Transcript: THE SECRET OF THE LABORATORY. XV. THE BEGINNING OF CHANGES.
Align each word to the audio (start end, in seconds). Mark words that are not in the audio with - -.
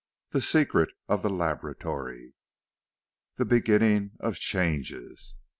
THE 0.31 0.41
SECRET 0.41 0.89
OF 1.07 1.21
THE 1.21 1.29
LABORATORY. 1.29 2.29
XV. 2.29 2.33
THE 3.35 3.45
BEGINNING 3.45 4.13
OF 4.19 4.39
CHANGES. 4.39 5.35